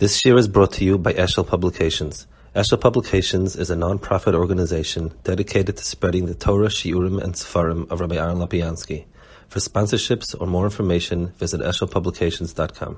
[0.00, 2.26] This year is brought to you by Eshel Publications.
[2.56, 8.00] Eshel Publications is a non-profit organization dedicated to spreading the Torah, Shiurim, and Sefarim of
[8.00, 9.04] Rabbi Aaron Lopiansky.
[9.48, 12.96] For sponsorships or more information, visit eshelpublications.com.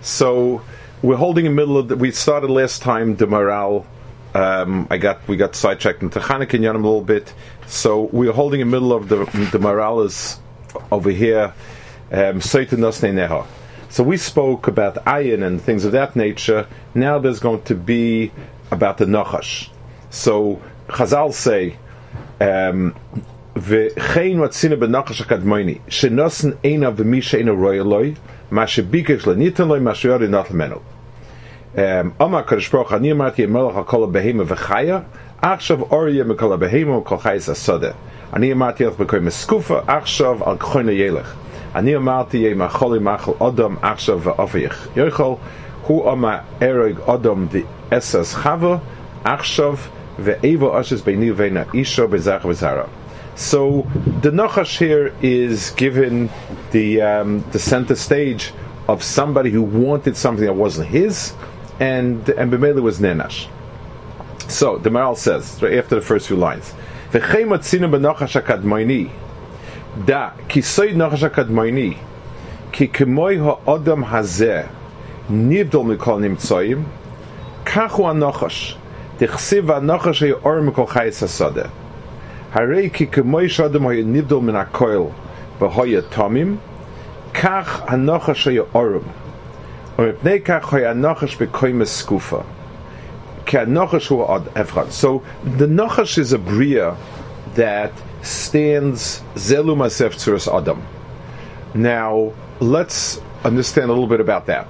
[0.00, 0.60] So
[1.02, 3.86] we're holding in the middle of the, we started last time the Maharal.
[4.34, 7.32] Um, I got we got sidetracked into Hanukkah Chanukah a little bit.
[7.68, 9.18] So we're holding in the middle of the
[9.52, 10.40] the Maharal is
[10.90, 11.54] over here.
[12.10, 12.40] Um,
[13.90, 16.66] so we spoke about ayin and things of that nature.
[16.94, 18.30] Now there's going to be
[18.70, 19.70] about the nachash.
[20.10, 21.76] So Chazal say,
[22.40, 22.94] um,
[23.54, 28.16] "V'chein watzina benachash akadmoini shenosen eina v'misha eina royaloi
[28.50, 30.82] ma shebikesh lenitan loy ma sheyori not lemenu."
[31.76, 35.04] Um, Amar Kadosh Baruch Ani Amarti Melech HaKol HaBehema V'chaya
[35.42, 37.94] Achshav Orya Mekol HaBehema Kol Chayis HaSodeh
[38.32, 44.20] Ani Amarti Elch Bekoy Meskufa Achshav Al Kchoyna Yelech אני אמרתי, מאכולי מאכל אדום עכשיו
[44.22, 44.88] ואוביך.
[44.96, 45.32] יוכל,
[45.86, 47.46] הוא אמר הרג אדום
[47.90, 48.76] דאסס חבו,
[49.24, 49.74] עכשיו
[50.18, 52.84] ואיבו אשס ביני ובין האישו בזרח וזרע.
[53.36, 53.86] So
[54.20, 56.28] the Nochash here is given
[56.72, 58.52] the, um, the center stage
[58.88, 61.34] of somebody who wanted something that wasn't his,
[61.78, 63.46] and and Bimele was Nenash.
[64.48, 66.74] So the Maharal says, right after the first few lines,
[70.07, 71.93] da כי סוי נחש הקדמייני
[72.71, 74.63] כי כמוי האדם הזה
[75.29, 76.83] נבדל מכל נמצאים
[77.65, 78.77] כך הוא הנחש
[79.19, 81.65] דכסיב הנחש היה אור מכל חייס השדה
[82.53, 85.01] הרי כי כמוי שאדם היה נבדל מן הכויל
[85.59, 86.57] והיה תומים
[87.33, 88.99] כך הנחש היה אורם
[89.99, 92.39] ומפני כך היה הנחש בקוי מסקופה
[93.45, 95.07] כי הנחש הוא עוד אחד so
[95.57, 96.91] the nachash is a bria
[97.55, 97.91] that
[98.22, 100.84] stands Zelu Masef Tzuras Adam.
[101.74, 104.66] Now, let's understand a little bit about that.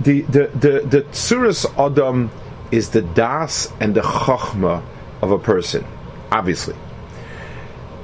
[0.00, 2.30] The the the, the Tzuras Adam
[2.70, 4.82] is the das and the chachma
[5.22, 5.84] of a person,
[6.30, 6.76] obviously.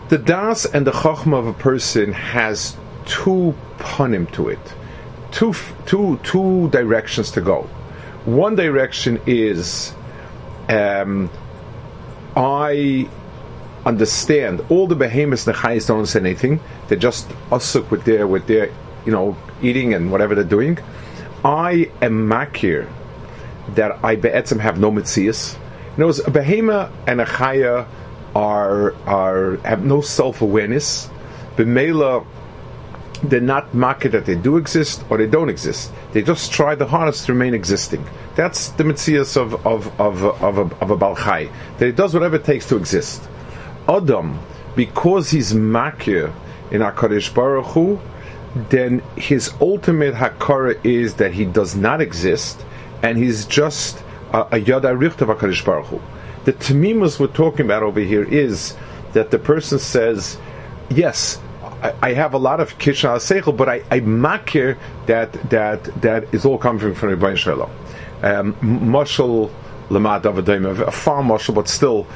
[0.09, 2.77] The das and the chachma of a person has
[3.07, 4.75] two panim to it,
[5.33, 5.55] two
[5.87, 7.63] two two directions to go.
[8.25, 9.95] One direction is
[10.69, 11.31] um,
[12.37, 13.09] I
[13.87, 16.61] understand all the behemoths nechayis don't understand anything.
[16.89, 18.71] They're just asuk with their with their
[19.07, 20.79] you know eating and whatever they're doing.
[21.45, 22.91] I am makir
[23.77, 25.57] that I be'etzim have no mitzias.
[25.97, 27.87] You know, a behemoth and a chaya
[28.35, 31.09] are are have no self awareness.
[31.57, 32.27] B'meila,
[33.23, 35.93] they're not makir that they do exist or they don't exist.
[36.13, 38.05] They just try the hardest to remain existing.
[38.35, 41.51] That's the mitzias of of of of, of, of a balchai.
[41.79, 43.23] That it does whatever it takes to exist.
[43.89, 44.39] Adam,
[44.75, 46.33] because he's makir
[46.71, 48.01] in Hakadosh Baruch Hu,
[48.71, 52.65] then his ultimate hakara is that he does not exist,
[53.03, 54.03] and he's just
[54.33, 56.01] a, yada richt of Hakadosh Baruch Hu.
[56.45, 58.75] The tamimus we're talking about over here is
[59.13, 60.39] that the person says,
[60.89, 61.39] "Yes,
[62.03, 66.45] I, have a lot of kisha seichel, but I, I makir that that that is
[66.45, 67.71] all coming from Rebbein Shalom."
[68.23, 69.51] Um, Mashal
[69.91, 72.07] lamad a farm mashal, but still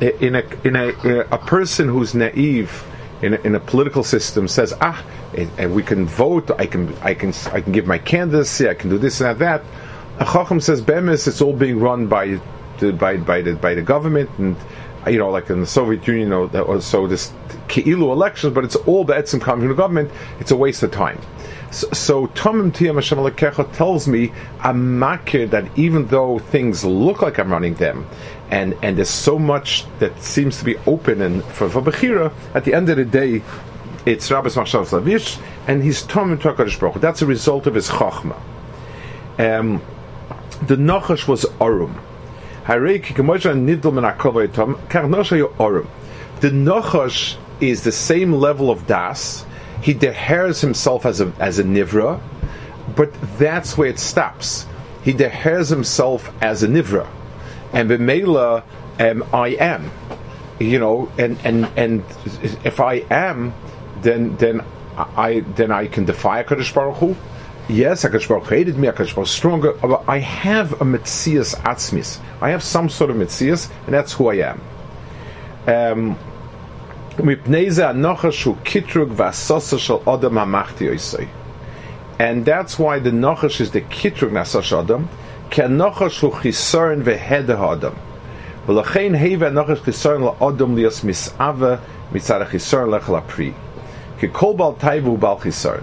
[0.00, 0.88] in a in a
[1.30, 2.84] a person who's naive
[3.22, 5.04] in a, in a political system says ah
[5.34, 8.90] and we can vote I can I can I can give my candidacy I can
[8.90, 9.62] do this and that
[10.18, 12.40] a chacham says bemis it's all being run by
[12.78, 14.56] the, by by the by the government and
[15.06, 17.32] you know like in the Soviet Union know, so this
[17.66, 20.10] keilu elections but it's all the etzim coming from the government.
[20.38, 21.20] It's a waste of time
[21.70, 27.38] so, Tomim Tiyam Hashem Alekecha tells me I'm makir that even though things look like
[27.38, 28.06] I'm running them,
[28.50, 32.64] and and there's so much that seems to be open and for, for Bechira, at
[32.64, 33.42] the end of the day,
[34.06, 37.00] it's Rabbis Machshav Slavish, and he's Tomim Takadish Baruch.
[37.00, 38.40] That's a result of his Chachma.
[39.38, 39.82] Um,
[40.66, 42.00] the Nachash was Arum.
[42.66, 42.74] The
[46.50, 49.44] Nachash is the same level of Das
[49.82, 52.20] he deheres himself as a as a nivra,
[52.96, 54.66] but that's where it stops.
[55.02, 57.08] He deheres himself as a nivra,
[57.72, 58.62] and b'meila
[58.98, 59.90] um, I am,
[60.58, 62.04] you know, and and and
[62.64, 63.54] if I am,
[64.02, 64.62] then then
[64.96, 67.16] I then I can defy Hakadosh Baruch Hu.
[67.68, 68.88] Yes, Hakadosh Baruch Hu hated me.
[68.88, 69.72] Hakadosh Baruch stronger.
[69.74, 72.18] But I have a mitzias atzmis.
[72.40, 74.60] I have some sort of mitzias, and that's who I am.
[75.66, 76.18] Um,
[82.19, 85.07] and that's why the nochash is the kitrug nasash adam,
[85.49, 87.91] כי הנוחש הוא חיסורן והדר האדם.
[88.67, 91.75] ולכן היווה הנוחש חיסורן לאדם להיות מסעווה
[92.11, 93.51] מצד החיסורן לך לפרי.
[94.19, 95.81] כי כל בעל טייבה הוא בעל חיסורן.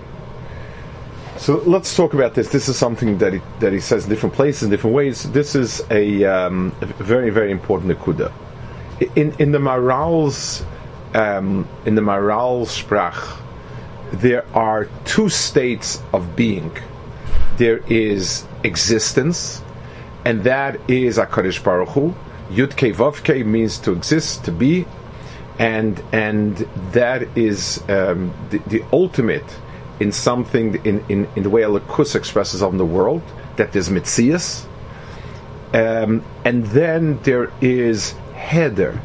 [1.36, 2.48] So let's talk about this.
[2.48, 5.22] This is something that he, that he says in different places, in different ways.
[5.32, 8.30] This is a, um, a very, very important nekuda.
[9.16, 10.62] In, in the Maral's
[11.15, 13.41] um, in the Maharal Sprach,
[14.11, 16.71] there are two states of being.
[17.57, 19.63] There is existence,
[20.25, 22.13] and that is Hakadosh Baruch Hu.
[22.49, 24.85] Yud Vavke means to exist, to be,
[25.57, 26.57] and and
[26.91, 29.45] that is um, the, the ultimate
[30.01, 33.23] in something in, in, in the way Alakus expresses on the world,
[33.55, 34.65] that there's Mitzias.
[35.73, 39.01] Um, and then there is Heder,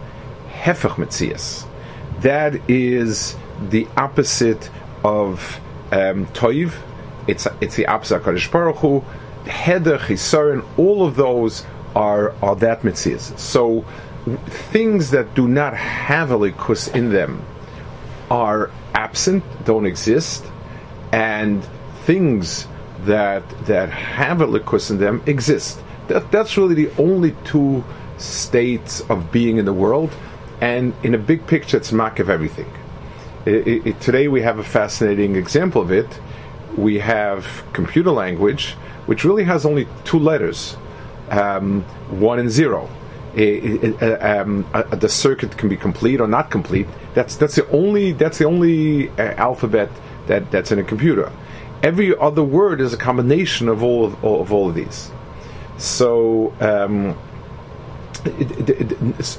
[0.51, 1.70] Hefech Mitzias.
[2.23, 3.37] That is
[3.71, 4.71] the opposite
[5.05, 5.61] of
[5.93, 6.75] um, Toiv.
[7.27, 9.05] It's, it's the opposite of Kaddish Baruch Hu.
[9.45, 11.65] Heder, Chisaron, all of those
[11.97, 13.39] are, are that Mitzias.
[13.39, 13.85] So
[14.71, 17.43] things that do not have a likus in them
[18.31, 20.45] are absent, don't exist,
[21.13, 21.65] and
[22.05, 22.67] things
[23.05, 25.81] that that have a likus in them exist.
[26.09, 27.83] That, that's really the only two
[28.19, 30.15] states of being in the world,
[30.61, 32.71] and in a big picture, it's mak of everything.
[33.47, 36.21] It, it, today we have a fascinating example of it.
[36.77, 38.73] We have computer language,
[39.07, 40.77] which really has only two letters,
[41.31, 42.89] um, one and zero.
[43.35, 46.89] It, um, the circuit can be complete or not complete.
[47.15, 49.89] That's that's the only that's the only uh, alphabet
[50.27, 51.33] that, that's in a computer.
[51.83, 55.11] Every other word is a combination of all of, of all of these.
[55.79, 57.17] So um,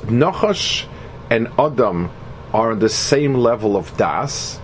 [0.07, 0.87] Nachash
[1.31, 2.11] and Adam
[2.53, 4.59] are on the same level of Das,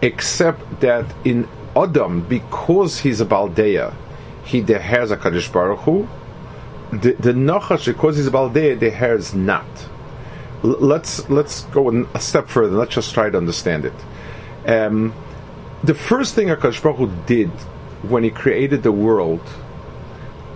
[0.00, 3.92] except that in Adam, because he's a Baldeya,
[4.44, 6.08] he has a Kaddish Baruch Hu.
[6.92, 9.66] The, the Nachash, because he's a Baldeya, the has not.
[10.62, 12.76] L- let's let's go a step further.
[12.76, 13.98] Let's just try to understand it.
[14.66, 15.12] Um,
[15.82, 17.50] the first thing Akash Baruch Hu did
[18.02, 19.42] when he created the world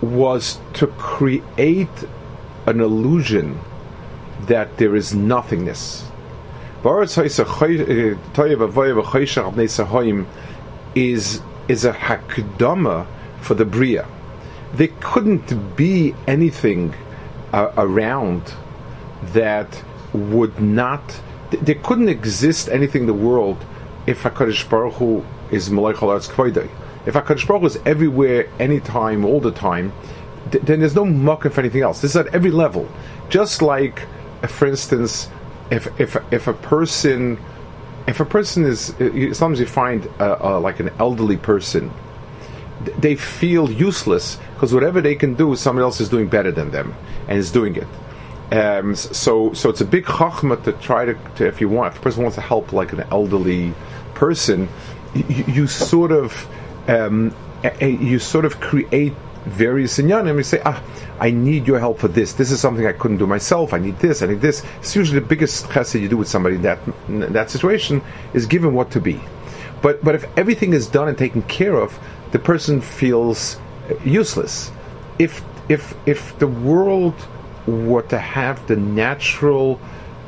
[0.01, 1.97] was to create
[2.65, 3.59] an illusion
[4.41, 6.03] that there is nothingness.
[10.95, 13.07] Is is a hakdama
[13.41, 14.07] for the bria.
[14.73, 16.93] There couldn't be anything
[17.53, 18.53] uh, around
[19.33, 19.83] that
[20.13, 21.21] would not.
[21.51, 23.57] There couldn't exist anything in the world
[24.07, 26.69] if HaKadosh Baruch Hu is Malach Kvaidai.
[27.05, 29.93] If HaKadosh Baruch Hu is everywhere, anytime, all the time,
[30.51, 32.01] th- then there's no muck for anything else.
[32.01, 32.87] This is at every level.
[33.29, 34.07] Just like,
[34.47, 35.29] for instance,
[35.71, 37.39] if, if, if a person
[38.07, 38.93] if a person is
[39.35, 41.91] sometimes you find like an elderly person
[42.99, 46.93] they feel useless because whatever they can do somebody else is doing better than them
[47.27, 47.87] and is doing it
[48.51, 51.99] um, so so it's a big chachma to try to, to, if you want if
[51.99, 53.73] a person wants to help like an elderly
[54.13, 54.69] person,
[55.13, 56.47] you, you sort of
[56.87, 57.35] um,
[57.81, 59.13] you sort of create
[59.45, 60.37] various inyanim.
[60.37, 60.81] You say, ah,
[61.19, 62.33] I need your help for this.
[62.33, 63.73] This is something I couldn't do myself.
[63.73, 64.21] I need this.
[64.21, 64.63] I need this.
[64.79, 68.01] It's usually the biggest chesed you do with somebody in that in that situation
[68.33, 69.19] is given what to be.
[69.81, 71.97] But but if everything is done and taken care of,
[72.31, 73.57] the person feels
[74.03, 74.71] useless.
[75.19, 77.15] If if if the world
[77.65, 79.79] were to have the natural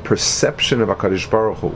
[0.04, 1.74] perception of Hakadosh Baruch Hu,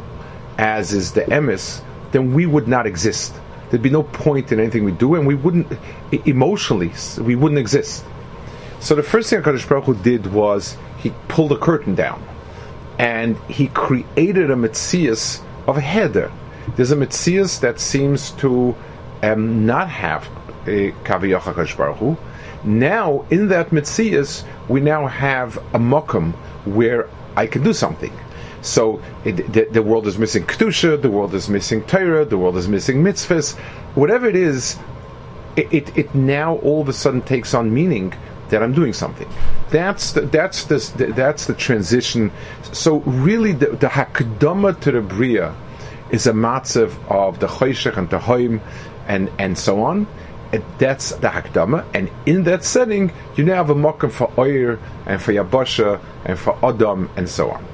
[0.59, 1.83] as is the emes,
[2.13, 3.35] then we would not exist.
[3.69, 5.67] There'd be no point in anything we do, and we wouldn't
[6.27, 8.05] emotionally we wouldn't exist.
[8.83, 12.21] So the first thing Hakadosh Baruch Hu did was he pulled a curtain down,
[12.99, 16.33] and he created a mitzias of a heder.
[16.75, 18.75] There's a mitzias that seems to
[19.23, 20.29] um, not have
[20.67, 22.17] a kaviyach Hakadosh Baruch Hu.
[22.65, 26.33] Now, in that mitzias, we now have a mokum
[26.65, 28.13] where I can do something.
[28.63, 32.57] So it, the, the, world is missing kedusha, the world is missing Torah, the world
[32.57, 33.57] is missing mitzvahs,
[33.95, 34.77] whatever it is.
[35.55, 38.15] It, it, it now all of a sudden takes on meaning
[38.53, 39.29] that I'm doing something.
[39.71, 42.31] That's the, that's the, that's the transition.
[42.73, 45.55] So really, the, the hakdama to the bria
[46.11, 48.61] is a matzav of the choshech and the hoim
[49.09, 50.07] and and so on.
[50.53, 54.79] And that's the hakdama, and in that setting, you now have a mokum for oir
[55.07, 57.65] and for yabasha and for adam and so on.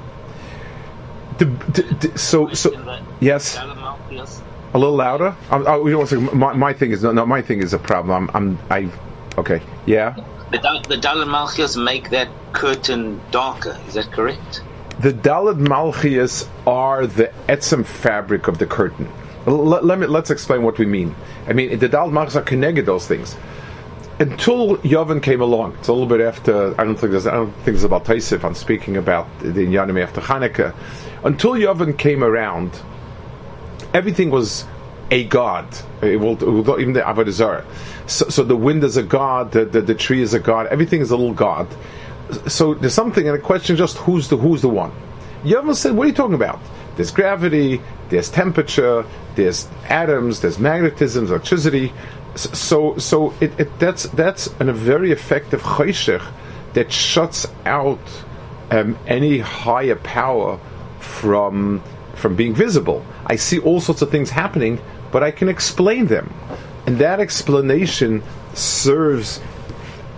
[1.38, 2.70] The, the, the, so, so
[3.18, 5.34] yes, a little louder.
[5.50, 7.78] I, I, oh, you know, my, my thing is no, no, my thing is a
[7.78, 8.30] problem.
[8.30, 8.90] I'm, I'm I,
[9.38, 10.14] okay, yeah.
[10.50, 13.78] The, the Dalad Malchias make that curtain darker.
[13.86, 14.62] Is that correct?
[15.00, 19.10] The Dalad Malchias are the etzem fabric of the curtain.
[19.46, 21.14] Let, let, me let's explain what we mean.
[21.46, 23.36] I mean, the Dalad Malchias are connected those things
[24.20, 26.78] until Yavin came along, it's a little bit after.
[26.80, 27.26] I don't think there's.
[27.26, 28.44] I don't think it's about Taisif.
[28.44, 30.74] I'm speaking about the Yanim after Hanukkah.
[31.24, 32.80] Until Yavin came around,
[33.94, 34.64] everything was
[35.10, 35.66] a god.
[36.02, 36.34] It will,
[36.80, 37.64] even the avodah zarah.
[38.06, 41.00] So, so the wind is a god, the, the, the tree is a god, everything
[41.00, 41.66] is a little god.
[42.46, 44.92] So there's something, and the question just who's the who's the one.
[45.44, 46.60] Yavon said, "What are you talking about?
[46.96, 51.92] There's gravity, there's temperature, there's atoms, there's magnetism, electricity.
[52.34, 56.26] So, so it, it, that's that's an, a very effective choshech
[56.74, 58.00] that shuts out
[58.70, 60.60] um, any higher power
[61.00, 61.82] from
[62.14, 63.04] from being visible.
[63.26, 66.32] I see all sorts of things happening, but I can explain them,
[66.86, 68.22] and that explanation
[68.54, 69.40] serves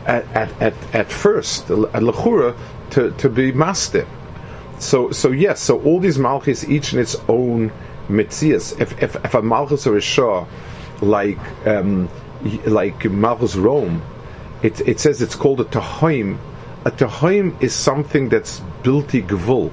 [0.07, 2.57] at at, at, at first at lechura
[2.91, 4.07] to, to be master.
[4.79, 7.71] So so yes, so all these malchus each in its own
[8.09, 8.81] mitzias.
[8.81, 10.47] If, if if a malchus or a shah
[11.01, 12.09] like um,
[12.67, 14.03] like malchus Rome,
[14.63, 16.39] it it says it's called a tahaim.
[16.85, 19.71] A tahaim is something that's gvul.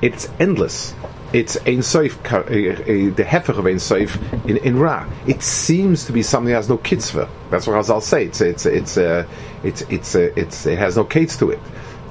[0.00, 0.94] It's endless.
[1.30, 4.16] It's Ein Sof, the Hefer of Ein Sof
[4.46, 5.06] in, in Ra.
[5.26, 7.28] It seems to be something that has no kitzvah.
[7.50, 8.24] That's what I'll say.
[8.24, 9.26] It's it's it's uh,
[9.62, 11.60] it's it's, uh, it's it has no kates to it.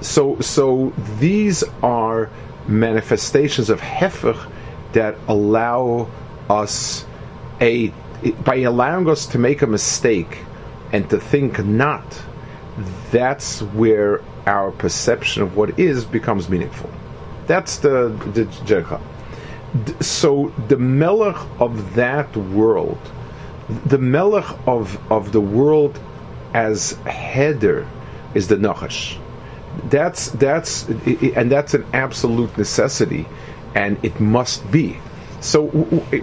[0.01, 2.29] So so these are
[2.67, 4.37] manifestations of Hefer
[4.93, 6.09] that allow
[6.47, 7.03] us
[7.59, 7.87] a
[8.43, 10.37] by allowing us to make a mistake
[10.91, 12.21] and to think not.
[13.09, 16.91] That's where our perception of what is becomes meaningful.
[17.47, 18.99] That's the the.
[20.01, 22.99] So the melech of that world,
[23.85, 25.99] the melech of of the world
[26.53, 27.87] as header
[28.33, 29.17] is the nachash.
[29.89, 33.25] That's that's and that's an absolute necessity,
[33.75, 34.97] and it must be.
[35.39, 35.65] So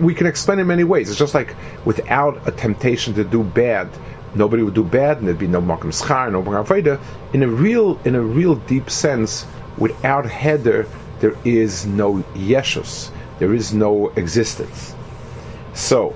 [0.01, 1.09] we can explain in many ways.
[1.09, 1.55] It's just like
[1.85, 3.89] without a temptation to do bad,
[4.35, 7.01] nobody would do bad, and there'd be no makam schar, no makam
[7.33, 9.47] In a real, in a real deep sense,
[9.79, 10.87] without header,
[11.25, 14.95] there is no yeshus, there is no existence.
[15.73, 16.15] So,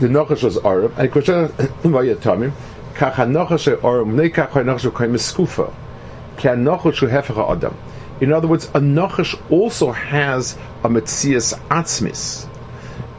[0.00, 2.52] the Nochash was Arab, and Vayatamim,
[2.94, 5.72] Kach HaNochash Nei Kach HaNochash Koim Skufa,
[6.38, 7.76] Ki HaNochash Adam.
[8.20, 12.48] In other words, a Nochash also has a Metzias Atzmis.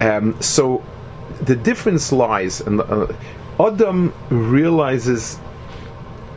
[0.01, 0.83] Um, so,
[1.39, 3.07] the difference lies, and uh,
[3.57, 5.39] Adam realizes,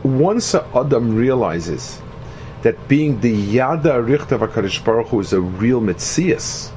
[0.01, 2.01] once Adam realizes
[2.61, 6.71] that being the Yada Richter of HaKadosh Baruch Hu is a real Metzias.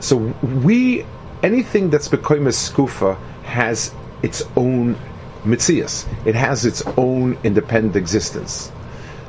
[0.00, 1.04] So we,
[1.42, 4.96] anything that's become a skufa has its own
[5.44, 6.06] Metzias.
[6.26, 8.72] It has its own independent existence.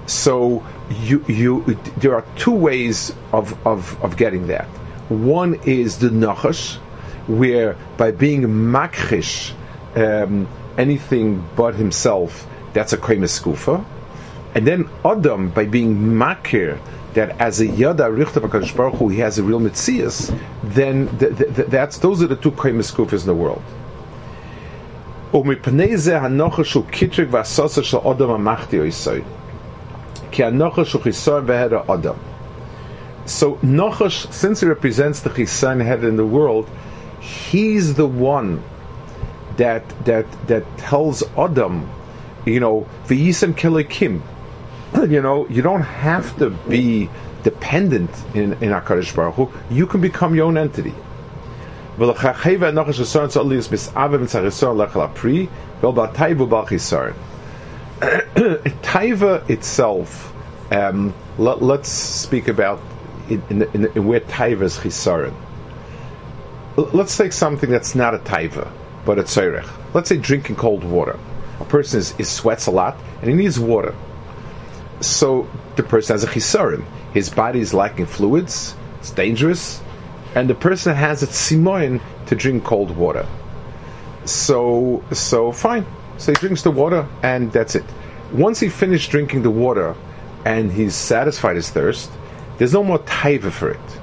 [0.08, 4.66] So you, you, there are two ways of, of, of getting that.
[5.10, 6.78] One is the Nachash,
[7.28, 9.54] where by being makrish,
[9.96, 13.86] um, anything but himself, that's a kremes skufa.
[14.57, 16.79] And then Adam, by being makir,
[17.15, 21.37] that as a yada richta b'kadosh baruch Hu, he has a real mitzias, then th-
[21.37, 23.62] th- th- that's those are the two kaimis kufas in the world.
[25.33, 29.23] ומפני זה הנוחש הוא קיטריק והסוסר של אדם המחטי או יסוי.
[30.31, 32.15] כי הנוחש הוא חיסון והד האדם.
[33.27, 36.69] So Nochash, since he represents the Chisan head in the world,
[37.21, 38.62] he's the one
[39.57, 41.89] that that that tells Adam,
[42.45, 44.21] you know, v'yisem kelekim,
[45.08, 47.10] you know, you don't have to be
[47.44, 49.51] dependent in in Hakadosh Baruch Hu.
[49.70, 50.94] You can become your own entity.
[58.00, 60.34] Taiva itself,
[60.72, 62.79] um, let, us speak about
[63.29, 65.34] in, in, in, where Taiva is chisaron.
[66.75, 68.72] Let's take something that's not a Taiva,
[69.03, 69.67] but a tzorech.
[69.96, 71.17] Let's say drinking cold water.
[71.60, 73.96] A person is, is sweats a lot and he needs water
[75.01, 76.86] so the person has a chisarim.
[77.13, 78.75] His body is lacking fluids.
[79.00, 79.82] It's dangerous,
[80.36, 83.27] and the person has a simoin to drink cold water.
[84.25, 85.86] So so fine.
[86.18, 87.86] So he drinks the water, and that's it.
[88.34, 89.96] Once he finished drinking the water,
[90.46, 92.12] and he's satisfied his thirst,
[92.58, 94.00] there's no more taiva for it,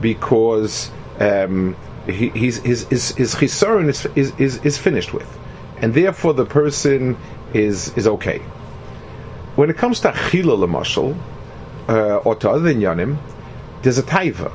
[0.00, 1.74] because um,
[2.06, 5.38] he, his his his is, is, is is finished with,
[5.78, 7.16] and therefore the person
[7.54, 8.42] is is okay.
[9.58, 11.18] When it comes to achila lemashal,
[11.88, 13.18] uh, or to other yanim,
[13.82, 14.52] there's a taiva.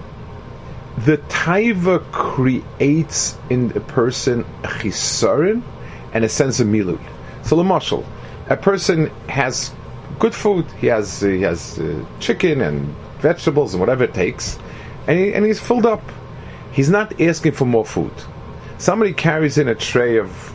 [0.98, 5.62] The taiva creates in a person a chisarin
[6.14, 7.02] and a sense of milut.
[7.44, 8.06] So lemashal,
[8.48, 9.74] a person has
[10.20, 10.66] good food.
[10.80, 14.58] He has he has uh, chicken and vegetables and whatever it takes,
[15.06, 16.04] and he, and he's filled up.
[16.72, 18.14] He's not asking for more food.
[18.78, 20.54] Somebody carries in a tray of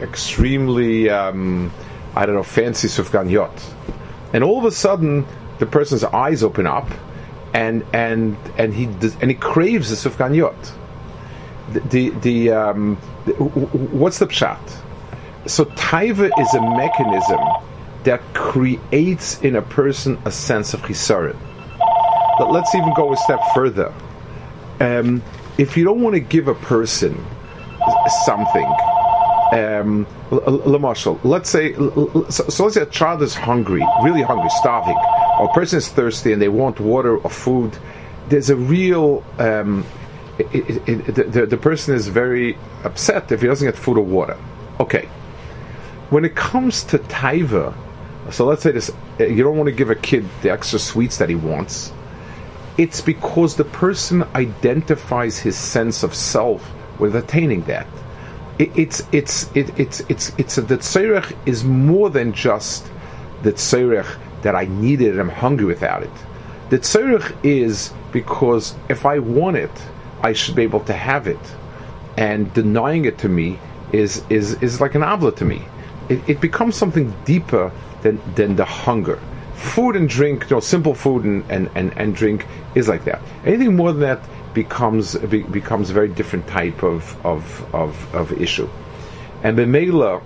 [0.00, 1.70] extremely um,
[2.14, 3.52] I don't know, fancy sufganiyot.
[4.32, 5.26] And all of a sudden,
[5.58, 6.88] the person's eyes open up,
[7.54, 10.72] and and and he does, and he craves the sufganiyot.
[11.90, 14.58] the the, um, the what's the pshat?
[15.46, 17.40] So taiva is a mechanism
[18.04, 21.36] that creates in a person a sense of chisaron.
[22.38, 23.92] But let's even go a step further.
[24.80, 25.22] Um,
[25.58, 27.24] if you don't want to give a person
[28.24, 28.74] something,
[29.52, 34.96] um, let's say, so, so let's say a child is hungry, really hungry, starving,
[35.38, 37.76] or a person is thirsty and they want water or food.
[38.28, 39.84] There's a real um,
[40.38, 44.04] it, it, it, the, the person is very upset if he doesn't get food or
[44.04, 44.38] water.
[44.80, 45.06] Okay.
[46.10, 47.74] When it comes to taiva,
[48.30, 51.28] so let's say this: you don't want to give a kid the extra sweets that
[51.28, 51.92] he wants.
[52.78, 57.86] It's because the person identifies his sense of self with attaining that.
[58.58, 62.86] It, it's it's it, it's it's it's the tzerech is more than just
[63.42, 66.10] the tzerech that I need it and I'm hungry without it.
[66.70, 69.70] The tzerech is because if I want it,
[70.22, 71.40] I should be able to have it,
[72.16, 73.58] and denying it to me
[73.92, 75.62] is is is like an avla to me.
[76.08, 77.70] It, it, becomes something deeper
[78.02, 79.18] than than the hunger.
[79.54, 83.22] Food and drink, you know, simple food and, and, and, and drink is like that.
[83.44, 84.20] Anything more than that
[84.54, 88.68] becomes be, becomes a very different type of of, of, of issue.
[89.42, 90.22] And Bemela,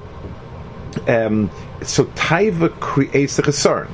[1.08, 1.50] um,
[1.82, 3.88] so taiva creates the concern.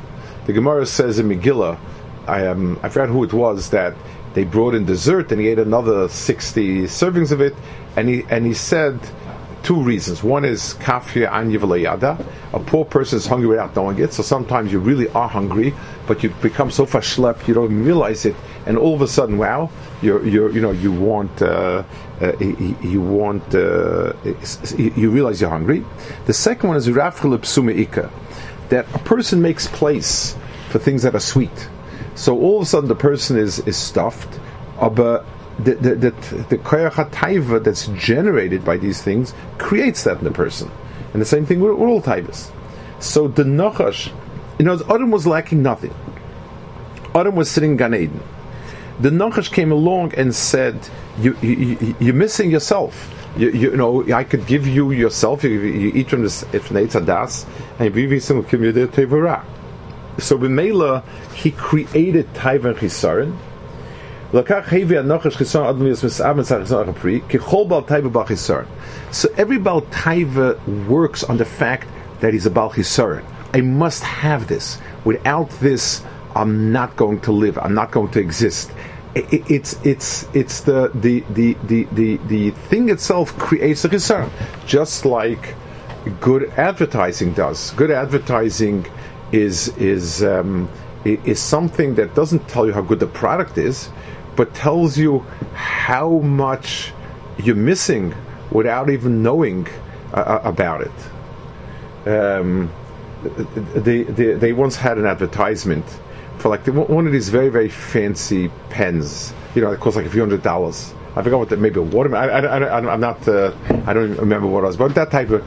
[0.46, 1.78] The Gemara says in Megillah,
[2.26, 3.94] I um, I forgot who it was that
[4.34, 7.54] they brought in dessert and he ate another 60 servings of it
[7.96, 8.98] and he and he said
[9.62, 10.22] two reasons.
[10.22, 14.12] One is kafir an a poor person is hungry without knowing it.
[14.12, 15.74] So sometimes you really are hungry
[16.06, 18.36] but you become so fashlep you don't even realize it.
[18.66, 19.70] And all of a sudden wow
[20.02, 21.84] you're, you're you know you want uh,
[22.20, 24.12] uh, you want uh,
[24.76, 25.84] you realize you're hungry.
[26.26, 26.86] The second one is
[28.72, 30.34] that a person makes place
[30.70, 31.68] for things that are sweet.
[32.14, 34.40] So all of a sudden the person is, is stuffed,
[34.80, 35.26] but
[35.58, 36.10] the the the,
[36.48, 40.70] the that's generated by these things creates that in the person,
[41.12, 42.50] and the same thing with, with all taivas.
[43.00, 44.12] So the nachash,
[44.58, 45.94] you know, Adam was lacking nothing.
[47.14, 48.22] Adam was sitting in Gan Eden.
[49.00, 50.88] The nachash came along and said,
[51.18, 55.42] you, you, you, are missing yourself." You, you, know, I could give you yourself.
[55.42, 57.46] You, you eat from this the das,
[57.78, 59.44] and.
[60.18, 63.36] So b'meila he created Taiva and Chisaron.
[69.10, 70.56] So every Baal Taiva
[70.88, 71.86] works on the fact
[72.20, 73.26] that he's a Baal Chisaron.
[73.52, 74.78] I must have this.
[75.04, 76.02] Without this,
[76.34, 77.58] I'm not going to live.
[77.58, 78.72] I'm not going to exist.
[79.14, 84.30] it's it's it's the the, the the the the thing itself creates a concern,
[84.66, 85.54] just like
[86.22, 87.72] good advertising does.
[87.72, 88.86] Good advertising
[89.30, 90.70] is is um,
[91.04, 93.90] is something that doesn't tell you how good the product is,
[94.36, 95.20] but tells you
[95.54, 96.92] how much
[97.38, 98.14] you're missing
[98.50, 99.66] without even knowing
[100.12, 102.08] uh, uh about it.
[102.08, 102.70] Um,
[103.74, 105.84] they, they, they once had an advertisement
[106.38, 109.32] for like one of these very very fancy pens.
[109.54, 110.92] You know, it costs like a few hundred dollars.
[111.14, 112.46] I forgot what that maybe a watermelon.
[112.46, 113.26] I, I, I'm not.
[113.28, 113.52] Uh,
[113.86, 115.46] I don't remember what it was, but that type of.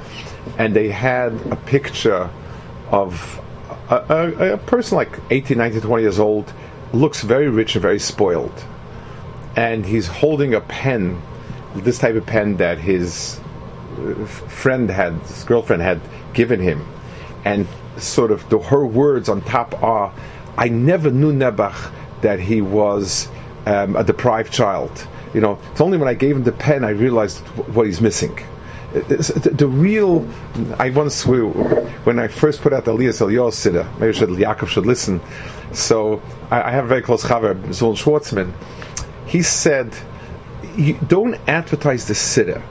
[0.59, 2.29] And they had a picture
[2.91, 3.41] of
[3.89, 6.53] a, a, a, person like 18, 19, 20 years old
[6.93, 8.63] looks very rich and very spoiled.
[9.55, 11.21] And he's holding a pen,
[11.75, 13.39] this type of pen that his
[13.97, 16.01] uh, friend had, his girlfriend had
[16.33, 16.85] given him.
[17.45, 20.13] And sort of the, her words on top are,
[20.57, 21.91] I never knew Nebuch
[22.21, 23.29] that he was
[23.65, 25.07] um, a deprived child.
[25.33, 27.39] You know, it's only when I gave him the pen I realized
[27.73, 28.39] what he's missing
[28.95, 30.27] the, the, real.
[30.79, 34.85] I once when I first put out the Elias Eliyahu Siddur, maybe should, Yaakov should
[34.85, 35.19] listen.
[35.73, 38.53] So I, I have a very close chaver, Zul Schwartzman.
[39.25, 39.95] He said,
[41.07, 42.61] "Don't advertise the Siddur."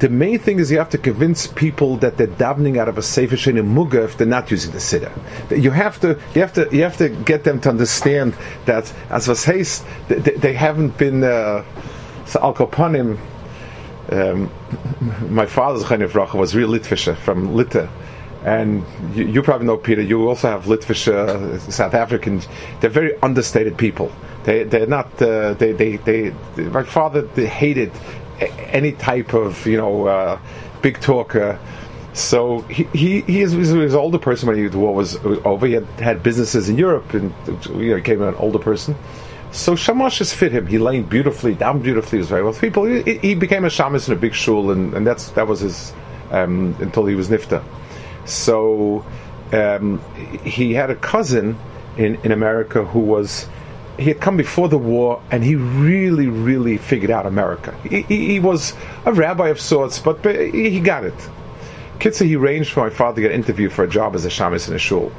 [0.00, 3.02] The main thing is you have to convince people that they're davening out of a
[3.02, 5.12] sefer shen muga if they're not using the siddur.
[5.50, 9.28] You have to, you have to, you have to get them to understand that as
[9.28, 11.22] was haste, they, they haven't been.
[11.22, 11.64] Uh,
[12.26, 13.18] so al kopanim,
[14.10, 14.50] um,
[15.30, 17.88] my father's Chayin was real Litvische from Litta.
[18.44, 22.46] And you, you, probably know, Peter, you also have Litvish uh, South Africans.
[22.80, 24.12] They're very understated people.
[24.44, 27.92] They, they're not, uh, they, they, they, my father hated
[28.40, 30.38] any type of, you know, uh,
[30.82, 31.58] big talker.
[32.12, 35.66] So he, he, he, is, was an older person when the war was over.
[35.66, 37.34] He had had businesses in Europe and
[37.66, 38.94] you know, became an older person.
[39.50, 40.66] So Shamash fit him.
[40.66, 42.18] He leaned beautifully, down beautifully.
[42.18, 42.52] He was very well.
[42.52, 42.84] People.
[42.84, 45.92] He, he, became a shamus in a big shul, and, and that's that was his
[46.32, 47.62] um, until he was nifta.
[48.26, 49.04] So
[49.52, 50.00] um,
[50.42, 51.56] he had a cousin
[51.96, 53.48] in, in America who was
[53.98, 57.74] he had come before the war, and he really, really figured out America.
[57.82, 61.14] He, he, he was a rabbi of sorts, but, but he got it.
[61.98, 64.28] Kitzer, he arranged for my father to get an interview for a job as a
[64.28, 65.12] shamus in a shul.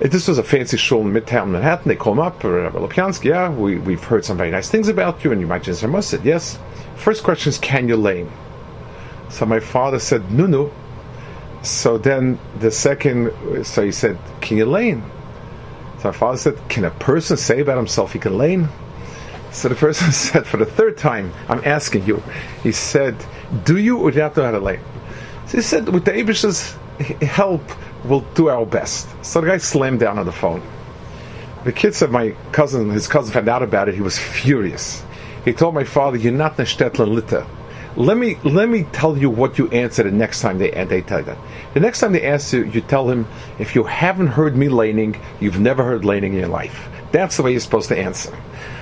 [0.00, 1.88] This was a fancy shul in Midtown Manhattan.
[1.88, 5.22] They call him up, Rabbi Lopiansky, yeah, we, we've heard some very nice things about
[5.24, 6.58] you, and you might just said, yes.
[6.96, 8.30] First question is, can you lame?
[9.30, 10.72] So my father said, no, no.
[11.62, 13.32] So then the second,
[13.64, 15.02] so he said, can you lane?
[16.04, 18.68] So my father said, can a person say about himself he can lane?
[19.52, 22.22] So the person said, for the third time, I'm asking you.
[22.62, 23.16] He said,
[23.64, 24.80] do you or do you not know how to lane?
[25.46, 26.76] So he said, with the Abish's
[27.22, 27.62] help,
[28.04, 29.08] we'll do our best.
[29.24, 30.60] So the guy slammed down on the phone.
[31.64, 35.02] The kid said my cousin, his cousin found out about it, he was furious.
[35.46, 37.46] He told my father, you're not Neshtetler Litta.
[37.96, 41.20] Let me let me tell you what you answer the next time they they tell
[41.20, 41.38] you that.
[41.74, 43.26] The next time they ask you, you tell him,
[43.60, 46.88] if you haven't heard me laning, you've never heard laning in your life.
[47.12, 48.36] That's the way you're supposed to answer.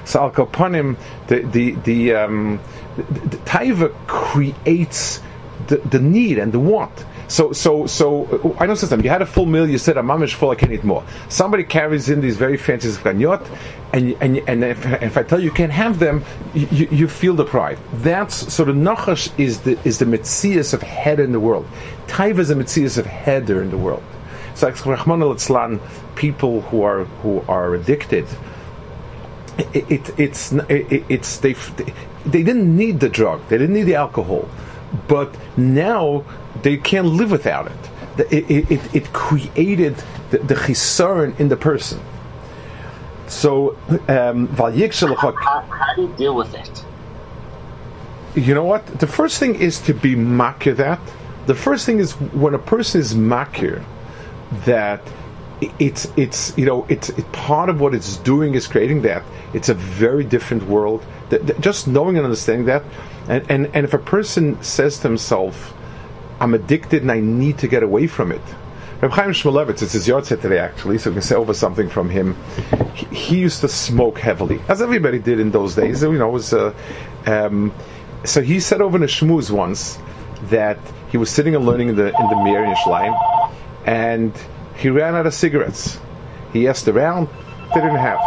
[0.06, 0.96] So Al Kapanim,
[1.26, 2.60] the the the, um,
[2.96, 5.20] the, the taiva creates
[5.66, 7.04] the, the need and the want.
[7.32, 10.34] So, so, so, I know sometimes you had a full meal, you said, I'm mamish
[10.34, 11.02] full, I can eat more.
[11.30, 13.42] Somebody carries in these very fancy sufganiyot,
[13.94, 17.34] and, and, and if, if, I tell you you can't have them, you, you feel
[17.34, 17.80] deprived.
[18.02, 21.66] That's, so the nachash is the, is the mitzias of head in the world.
[22.06, 24.04] Taiva is the mitzias of header in the world.
[24.54, 25.80] So, Rahman
[26.14, 28.26] people who are, who are addicted,
[29.72, 31.54] it, it, it's, it, it's, they,
[32.26, 34.50] they didn't need the drug, they didn't need the alcohol
[35.08, 36.24] but now
[36.62, 38.30] they can't live without it.
[38.30, 39.96] It, it, it created
[40.30, 42.00] the, the in the person.
[43.26, 46.84] So, um, how, how do you deal with it?
[48.34, 48.86] You know what?
[48.98, 51.00] The first thing is to be makir that.
[51.46, 53.82] The first thing is when a person is makir
[54.64, 55.00] that
[55.78, 59.22] it's it's you know it's it, part of what it's doing is creating that.
[59.54, 61.04] It's a very different world.
[61.60, 62.82] just knowing and understanding that
[63.28, 65.72] and, and, and if a person says to himself,
[66.42, 68.42] I'm addicted and I need to get away from it.
[69.00, 72.10] Reb Chaim Shmulevitz, it's his yahrzeit today actually, so we can say over something from
[72.10, 72.36] him.
[72.94, 76.02] He, he, used to smoke heavily, as everybody did in those days.
[76.02, 76.74] You know, was uh,
[77.26, 77.72] um,
[78.24, 80.00] so he said over in a shmooze once
[80.50, 82.74] that he was sitting and learning in the in the Mir in
[83.86, 84.32] and
[84.76, 86.00] he ran out of cigarettes.
[86.52, 87.28] He asked around,
[87.72, 88.18] they didn't have.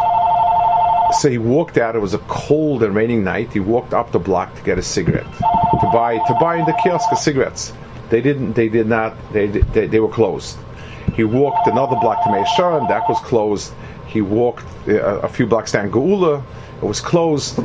[1.20, 1.98] So he walked out.
[1.98, 3.52] It was a cold and raining night.
[3.52, 6.80] He walked up the block to get a cigarette to buy to buy in the
[6.82, 7.74] kiosk of cigarettes.
[8.10, 8.54] They didn't.
[8.54, 9.16] They did not.
[9.34, 10.58] They they, they were closed.
[11.16, 13.74] He walked another block to and that was closed.
[14.08, 16.44] He walked uh, a few blocks down Geula.
[16.82, 17.60] It was closed.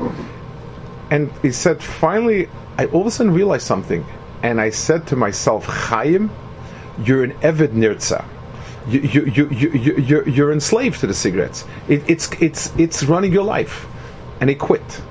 [1.10, 2.48] And he said, finally,
[2.78, 4.04] I all of a sudden realized something.
[4.42, 6.30] And I said to myself, Chaim,
[7.04, 8.24] you're an Evid Nirza
[8.88, 11.64] you, you, you, you, you're, you're enslaved to the cigarettes.
[11.88, 13.86] It, it's, it's, it's running your life.
[14.40, 15.02] And he quit.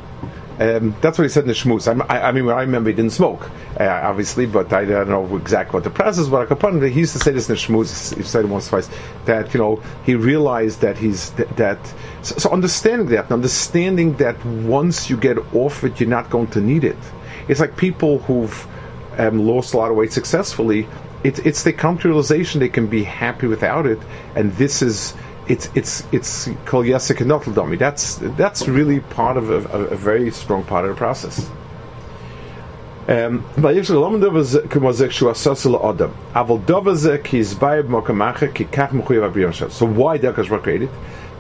[0.60, 1.88] Um, that's what he said in the shmooze.
[1.88, 5.74] I, I, mean, I remember he didn't smoke, uh, obviously, but I don't know exactly
[5.74, 6.48] what the process was.
[6.50, 8.18] But I he used to say this in the shmooze.
[8.18, 8.90] He said it once, twice
[9.26, 11.56] that you know he realized that he's that.
[11.56, 11.94] that
[12.24, 16.60] so, so, understanding that, understanding that once you get off it, you're not going to
[16.60, 16.98] need it.
[17.48, 18.68] It's like people who've
[19.18, 20.88] um, lost a lot of weight successfully
[21.24, 24.00] it's it's the counter realization they can be happy without it,
[24.36, 25.14] and this is
[25.50, 30.32] it's it's it's called yasik and That's that's really part of a, a, a, very
[30.32, 31.50] strong part of the process.
[33.08, 33.78] Um, so why
[40.18, 40.90] the Akash created?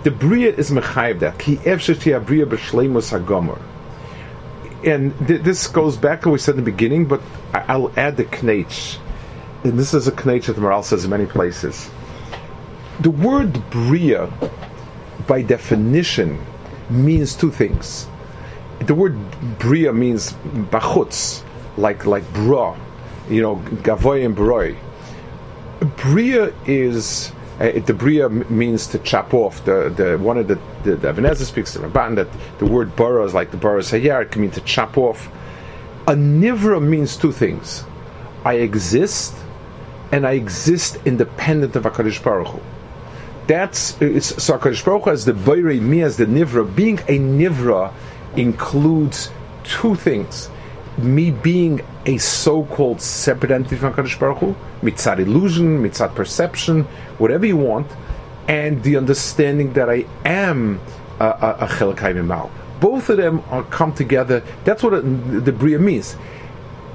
[0.03, 3.61] The Bria is mechayiv that ki efsheti Bria b'shleimus hagomor.
[4.83, 7.21] And th- this goes back to what we said in the beginning, but
[7.53, 8.97] I- will add the knetch
[9.63, 11.89] and this is a knetch that Maharal says in many places.
[13.01, 14.29] The word bria,
[15.25, 16.37] by definition,
[16.89, 18.07] means two things.
[18.79, 19.17] The word
[19.57, 20.33] bria means
[20.71, 21.43] bachutz,
[21.77, 22.75] like like bra,
[23.29, 24.75] you know, gavoy and broi.
[25.95, 27.31] Bria is
[27.61, 29.63] uh, the bria means to chop off.
[29.63, 32.93] The, the one of the the, the Ibn Ezra speaks to Rabban that the word
[32.97, 34.23] bara is like the bara sayar.
[34.23, 35.29] It can mean to chop off.
[36.07, 37.85] A nivra means two things.
[38.43, 39.35] I exist
[40.11, 42.59] and I exist independent of HaKadosh Baruch Hu.
[43.49, 46.63] That's it's, so HaKadosh Baruch as the Boirei, me as the Nivra.
[46.75, 47.91] Being a Nivra
[48.35, 49.31] includes
[49.63, 50.51] two things.
[50.99, 56.83] Me being a so-called separate entity from HaKadosh Baruch Hu, mitzad illusion, mitzad perception,
[57.17, 57.87] whatever you want,
[58.47, 60.79] and the understanding that I am
[61.19, 64.43] a, a, a Both of them are come together.
[64.63, 65.01] That's what it,
[65.43, 66.15] the Bria means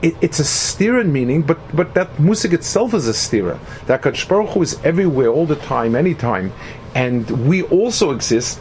[0.05, 3.59] it, it's a stira meaning, but but that musik itself is a stira.
[3.87, 6.53] That Kadosh Hu is everywhere, all the time, anytime,
[6.95, 8.61] and we also exist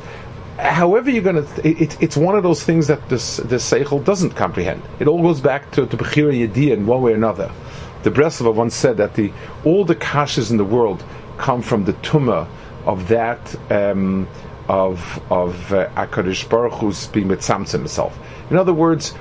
[0.57, 4.81] however you're to, it, it's one of those things that this this seichel doesn't comprehend.
[4.99, 7.51] It all goes back to to bechira yediyah in one way or another.
[8.03, 9.31] The Breslova once said that the
[9.65, 11.03] all the kashas in the world
[11.37, 12.47] come from the tumah
[12.85, 14.27] of that um,
[14.69, 18.17] of of uh, Akadosh Baruch Hu's being mitzamtzim himself.
[18.49, 19.13] In other words.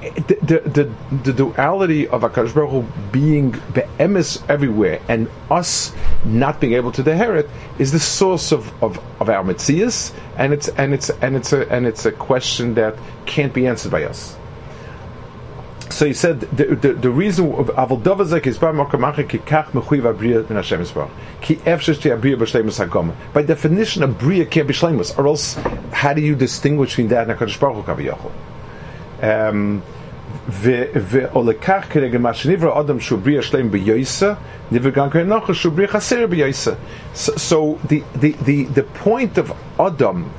[0.00, 0.90] The, the,
[1.24, 2.82] the, duality of Akadosh Baruch Hu
[3.12, 5.92] being be'emes everywhere and us
[6.24, 10.68] not being able to inherit is the source of, of, of our mitzias and it's
[10.68, 14.36] and it's and it's a and it's a question that can't be answered by us.
[15.90, 18.56] So he said the, the, the reason of aval davazek is.
[23.32, 25.54] By definition, a bria can't be shleimus, or else
[25.92, 28.30] how do you distinguish between that and Hakadosh Baruch Hu
[29.21, 29.81] kaviyachol?
[29.81, 29.81] Um,
[31.35, 34.33] ולקח כרגע מה שנברא אדם שהוא בריא שלם ביוסה,
[34.71, 36.71] נברא גם כנוכר שהוא בריא חסר ביוסה.
[37.15, 40.29] So the, the, the, the point of Adam,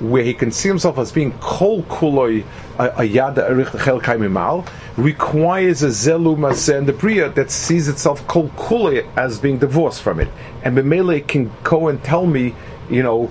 [0.00, 2.42] where he can see himself as being kol kuloi
[2.78, 8.26] a yada erich chel mimal, requires a zelu maseh and the bria that sees itself
[8.26, 10.28] kol kuloi as being divorced from it.
[10.62, 12.54] And Bemele can go and tell me,
[12.90, 13.30] you know,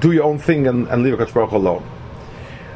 [0.00, 1.84] do your own thing and, and leave a alone.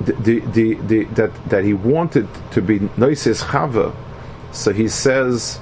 [0.00, 3.94] the, the, the, that, that he wanted to be noises chava.
[4.52, 5.58] So he says,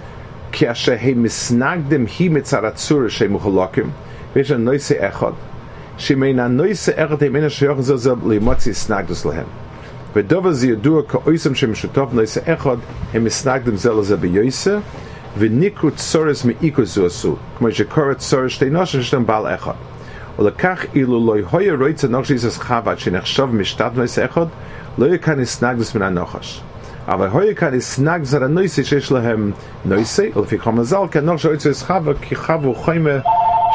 [0.53, 3.91] כי אשר הם מסנגדם היא מצד הצורה שהם מחולקים,
[4.37, 5.33] ויש לנו נויסה אחד,
[5.99, 9.47] שמן הנויסה אחד הם אין השיוך זה זה למוציא סנגדוס להם.
[10.17, 12.77] ודובר זה ידוע כאויסם שמשותף נויסה אחד,
[13.15, 14.79] הם מסנגדם זה לזה ביוסה,
[15.39, 19.73] וניקרו צורס מאיקו זו עשו, כמו שקורא צורס שתי נושא שלהם בעל אחד.
[20.39, 24.47] ולקח אילו לא היה רויצה נוח שיסס חב"ד שנחשב משתת נויס אחד,
[24.99, 26.63] לא יהיה כאן הסנגדוס מן הנחש.
[27.09, 29.53] אבל היה כאן הסנגדוס על הנויסי שיש להם
[29.85, 33.19] נויסי, ולפי כל מזל, כי הנוח שרויצה יש חב"ד, כי חב"ד הוא חיימה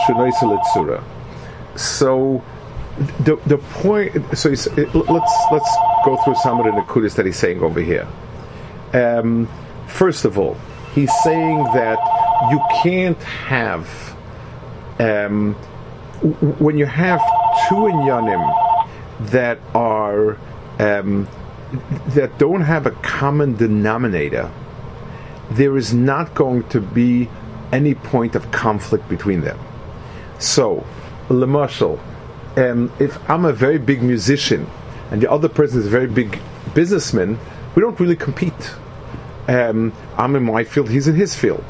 [0.06, 0.98] שהוא נויסי לצורה.
[1.76, 2.42] So,
[3.26, 4.12] the the point.
[4.34, 4.68] So he's,
[5.16, 5.72] let's let's
[6.06, 8.08] go through some of the nakudas that he's saying over here.
[8.94, 9.50] Um,
[9.88, 10.56] first of all,
[10.94, 12.00] he's saying that
[12.52, 14.16] you can't have
[15.00, 15.56] um,
[16.23, 17.21] when you have
[17.69, 20.37] two inyanim that are
[20.79, 21.29] um,
[22.09, 24.51] that don't have a common denominator,
[25.51, 27.29] there is not going to be
[27.73, 29.59] any point of conflict between them.
[30.39, 30.85] So,
[31.29, 32.01] Lemashal,
[32.57, 34.67] um, if I'm a very big musician
[35.11, 36.39] and the other person is a very big
[36.75, 37.39] businessman,
[37.75, 38.75] we don't really compete.
[39.49, 41.65] Um, I'm in my field, he's in his field.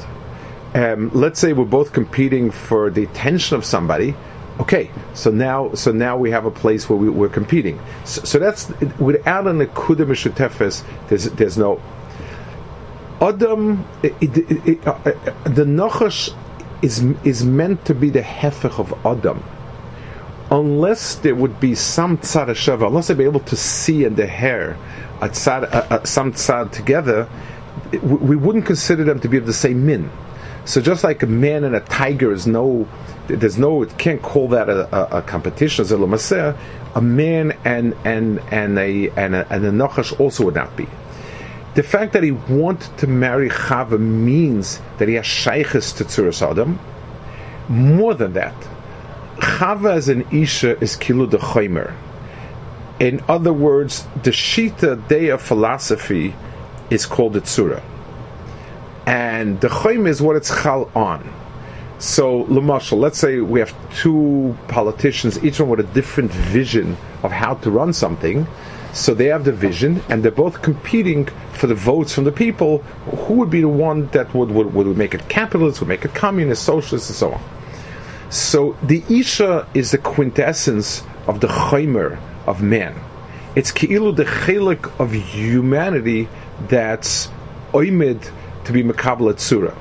[0.74, 4.14] Um, let's say we're both competing for the attention of somebody
[4.58, 7.80] Okay, so now, so now we have a place where we, are competing.
[8.04, 10.84] So, so, that's without an akuda mishutefes.
[11.08, 11.80] There's there's no
[13.20, 13.86] Adam.
[14.02, 15.12] It, it, it, uh, uh,
[15.44, 16.34] the nachash
[16.82, 19.42] is is meant to be the hefech of Adam,
[20.50, 24.26] unless there would be some tzad shava, unless they'd be able to see in the
[24.26, 24.76] hair
[25.20, 27.28] a tzad, a, a, some tzad together,
[28.02, 30.10] we wouldn't consider them to be of the same min.
[30.70, 32.86] So just like a man and a tiger is no
[33.26, 35.84] there's no, it can't call that a, a, a competition.
[36.94, 40.86] A man and and and a and a, and a nachash also would not be.
[41.74, 46.48] The fact that he wanted to marry Chava means that he has shaykhs to Tzuras
[46.48, 46.78] Adam.
[47.68, 48.54] More than that,
[49.38, 51.94] Chava as an Isha is kilu de.
[52.98, 56.34] In other words, the Shita day of philosophy
[56.90, 57.82] is called the Tzura.
[59.06, 61.32] And the chaymer is what it's chal on.
[61.98, 67.30] So, Lamashal, let's say we have two politicians, each one with a different vision of
[67.30, 68.46] how to run something.
[68.92, 72.78] So they have the vision, and they're both competing for the votes from the people.
[73.26, 76.14] Who would be the one that would, would, would make it capitalist, would make it
[76.14, 77.42] communist, socialist, and so on?
[78.30, 82.94] So the Isha is the quintessence of the Chaimer of man.
[83.54, 86.28] It's Ki'ilu, the chelik of humanity
[86.68, 87.28] that's
[87.72, 88.30] oimid
[88.64, 89.76] to be Makabla Tzura.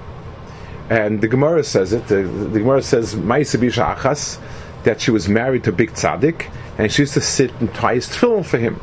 [0.90, 2.08] And the Gemara says it.
[2.08, 4.40] The, the Gemara says Ma'isabisha Achas
[4.84, 8.08] that she was married to big tzaddik, and she used to sit and tie his
[8.08, 8.80] tefillin for him.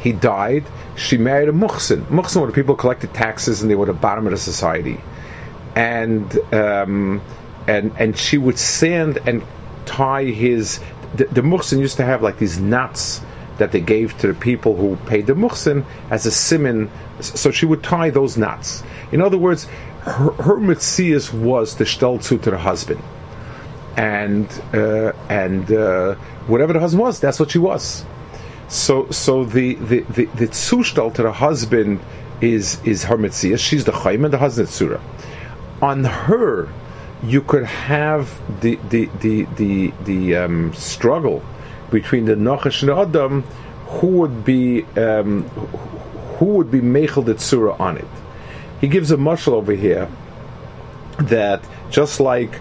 [0.00, 0.64] He died.
[0.96, 2.04] She married a muhsin.
[2.06, 5.00] Muhsin were the people who collected taxes, and they were the bottom of the society.
[5.74, 7.20] And um,
[7.66, 9.42] and and she would sand and
[9.86, 10.80] tie his.
[11.16, 13.20] The, the muhsin used to have like these knots
[13.60, 16.90] that they gave to the people who paid the muhsin as a simon.
[17.20, 18.82] So she would tie those knots.
[19.12, 19.68] In other words,
[20.02, 23.02] her, her mitzias was the stelzu to the husband,
[23.96, 26.14] and uh, and uh,
[26.46, 28.04] whatever the husband was, that's what she was.
[28.68, 32.00] So so the the the, the to the husband
[32.40, 33.58] is is her mitzias.
[33.58, 35.00] She's the chayim and the husband surah.
[35.82, 36.68] On her,
[37.22, 38.24] you could have
[38.62, 41.42] the the the the, the um, struggle
[41.90, 43.42] between the Nachash and Adam,
[43.86, 45.42] who would be um,
[46.38, 48.06] who would be Mechel the Tzura on it.
[48.80, 50.08] He gives a mushal over here
[51.18, 52.60] that just like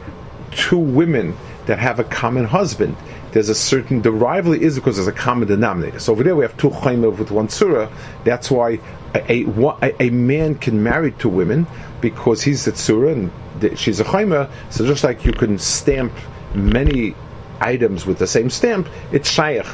[0.52, 2.96] two women that have a common husband,
[3.32, 6.00] there's a certain the rivalry is because there's a common denominator.
[6.00, 7.92] So over there we have two chayim with one tzura.
[8.24, 8.80] That's why
[9.16, 11.68] a, a, a, man can marry two women
[12.02, 14.50] because he's the tzura and she's a chayma.
[14.72, 16.12] So just like you can stamp
[16.54, 17.16] many
[17.62, 19.66] items with the same stamp, it's shaykh.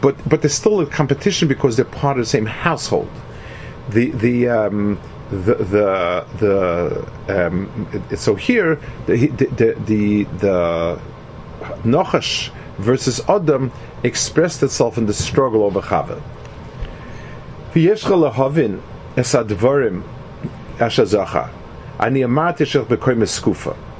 [0.00, 3.10] But but there's still a competition because they're part of the same household.
[3.90, 5.00] The the um,
[5.30, 6.26] the the,
[7.26, 11.00] the um, so here the the the, the, the
[11.84, 13.70] Nochash versus Adam
[14.02, 16.20] expressed itself in the struggle over Chavil.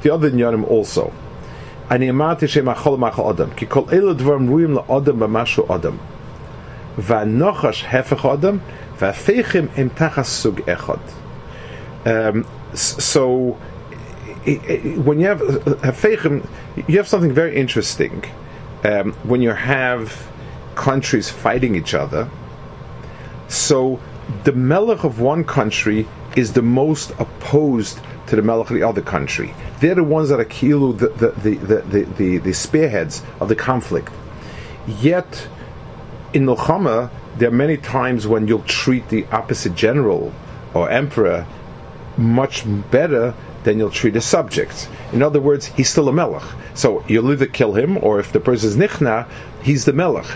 [0.03, 1.13] The other Nyanim also.
[1.92, 3.48] אני אמרתי שהם אכול מאכל אדם.
[3.56, 5.94] כי כל אלה דברים ראויים לאדם במשהו אדם.
[6.98, 8.58] והנוחש הפך אדם,
[9.00, 10.98] והפיכים הם תחת סוג אחד.
[12.06, 12.10] Um,
[12.74, 13.58] so,
[15.06, 15.42] when you have
[15.82, 16.46] hafechem,
[16.88, 18.24] you have something very interesting.
[18.84, 20.28] Um, when you have
[20.76, 22.30] countries fighting each other,
[23.50, 24.00] so
[24.46, 28.00] the melech of one country is the most opposed
[28.33, 29.53] to the melech of the other country.
[29.81, 33.55] They're the ones that are kilu, the, the, the, the, the, the spearheads of the
[33.55, 34.11] conflict.
[34.87, 35.47] Yet,
[36.33, 40.33] in Milchama, there are many times when you'll treat the opposite general
[40.73, 41.47] or emperor
[42.17, 44.89] much better than you'll treat a subject.
[45.13, 46.43] In other words, he's still a melech.
[46.73, 49.29] So you'll either kill him, or if the person is nichna,
[49.63, 50.27] he's the melech.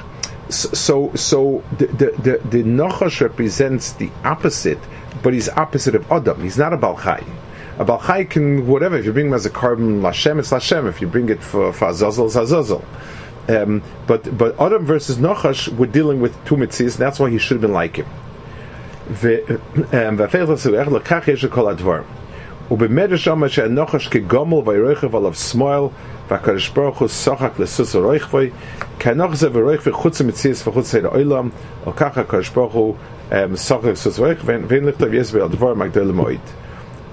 [0.50, 4.80] So, so the the the, the represents the opposite,
[5.22, 6.42] but he's opposite of Adam.
[6.42, 7.24] He's not a Balchai
[7.78, 8.96] a balchai can whatever.
[8.96, 10.88] If you bring them as a korban lashem, it's lashem.
[10.88, 12.84] If you bring it for for azazel, it's azazel.
[13.48, 17.54] Um, but but Adam versus Nochash, we're dealing with two mitzis, that's why he should
[17.56, 18.06] have been like him.
[19.92, 20.16] Um,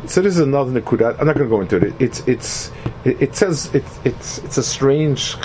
[0.05, 1.19] so this is another nekudat.
[1.19, 1.93] I'm not going to go into it.
[1.99, 2.71] It's it's
[3.05, 5.35] it, it says it's it's it's a strange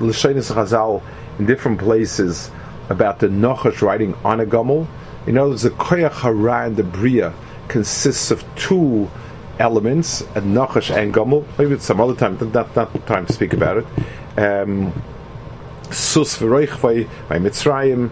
[0.00, 1.02] l'shaynis chazal
[1.38, 2.50] in different places
[2.88, 4.86] about the nochash riding on a gomel.
[5.26, 7.34] Other words, the koyach hara and the bria
[7.68, 9.10] consists of two
[9.58, 11.44] elements, a nachash and gomel.
[11.58, 13.86] Maybe it's some other time, not not time to speak about it.
[14.38, 14.92] Um,
[15.90, 18.10] sus by Mitzrayim.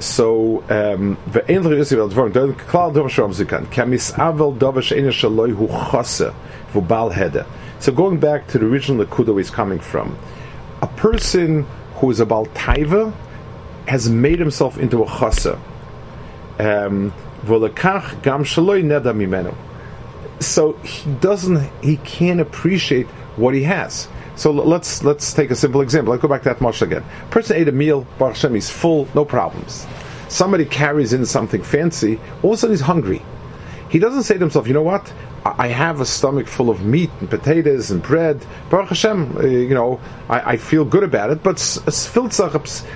[0.00, 5.54] So ve'en l'yosef al dvarim don't klal dom shom zikan kamis avel dover she'ena shaloi
[5.54, 6.32] hu chase
[6.72, 7.44] v'bal heder.
[7.80, 10.18] So going back to the original Nakuda is coming from,
[10.80, 13.12] a person who is a bal taiva
[13.88, 15.54] has made himself into a chase.
[16.58, 17.12] Um,
[20.40, 24.08] so he doesn't, he can't appreciate what he has.
[24.40, 26.12] So let's let's take a simple example.
[26.12, 27.04] Let's go back to that marshal again.
[27.28, 29.86] Person ate a meal, Baruch Hashem, he's full, no problems.
[30.28, 33.20] Somebody carries in something fancy, all of a sudden he's hungry.
[33.90, 35.12] He doesn't say to himself, you know what?
[35.44, 38.42] I have a stomach full of meat and potatoes and bread.
[38.70, 40.00] Baruch Hashem, uh, you know,
[40.30, 41.42] I, I, feel good about it.
[41.42, 41.60] But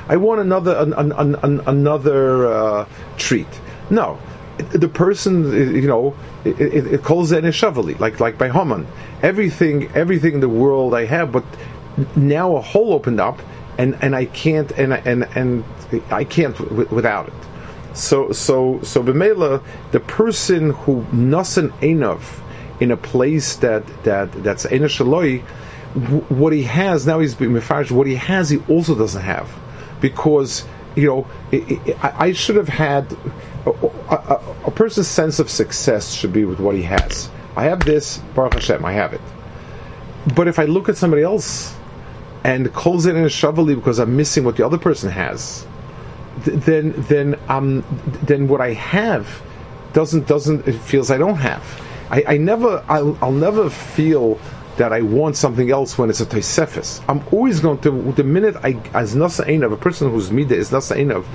[0.08, 3.60] I want another an, an, an, another uh, treat.
[3.90, 4.18] No,
[4.56, 6.14] the person, you know,
[6.44, 8.86] it, it, calls it a shavali, like like by Haman.
[9.22, 11.44] Everything, everything in the world I have, but
[12.16, 13.40] now a hole opened up,
[13.78, 15.64] and, and I can't and and and
[16.10, 17.34] I can't w- without it.
[17.96, 19.62] So so so b'meila,
[19.92, 22.40] the person who nasan enough
[22.80, 25.42] in a place that that that's enashaloi,
[26.28, 29.48] what he has now he's being What he has, he also doesn't have,
[30.00, 30.64] because
[30.94, 33.16] you know it, it, I, should have had
[33.66, 37.30] a, a, a, person's sense of success should be with what he has.
[37.56, 39.20] I have this, Baruch Hashem, I have it.
[40.34, 41.74] But if I look at somebody else
[42.44, 45.66] and calls it in a shavali because I'm missing what the other person has,
[46.44, 47.84] then then um
[48.22, 49.42] then what I have
[49.92, 51.62] doesn't doesn't it feels I don't have.
[52.10, 54.38] I, I never I'll, I'll never feel
[54.76, 57.02] that I want something else when it's a Tosefis.
[57.08, 60.70] I'm always going to, the minute I, as Nasa'in of a person whose Midah is
[60.70, 61.26] Nasa'in of,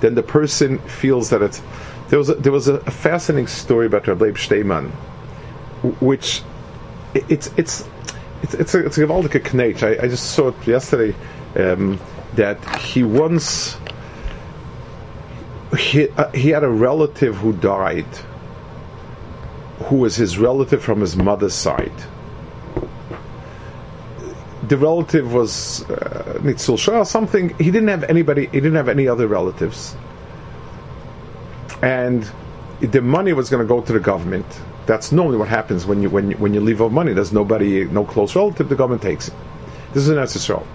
[0.00, 1.62] then the person feels that it's.
[2.08, 4.90] There was a, there was a, fascinating story about Rabbi Steinman,
[6.00, 6.42] which
[7.14, 7.86] it's it's
[8.42, 11.16] it's it's a, it's a Gewaltige I, I just saw it yesterday
[11.56, 12.00] um,
[12.34, 13.78] that he once
[15.78, 18.06] he uh, he had a relative who died
[19.84, 21.92] who was his relative from his mother's side.
[24.68, 27.56] The relative was uh, Nitzul Shah, something.
[27.58, 28.42] He didn't have anybody.
[28.46, 29.96] He didn't have any other relatives,
[31.82, 32.30] and
[32.80, 34.46] the money was going to go to the government.
[34.86, 37.12] That's normally what happens when you when you, when you leave off money.
[37.14, 38.68] There's nobody, no close relative.
[38.68, 39.34] The government takes it.
[39.92, 40.66] This is an Israel.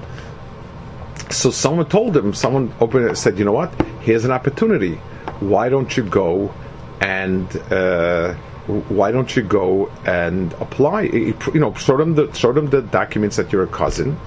[1.29, 2.33] So someone told him.
[2.33, 3.71] Someone opened it said, "You know what?
[4.01, 4.95] Here's an opportunity.
[5.39, 6.53] Why don't you go
[6.99, 8.35] and?" Uh,
[8.67, 11.03] why don't you go and apply?
[11.03, 14.17] You know, show them the show them the documents that you're a cousin,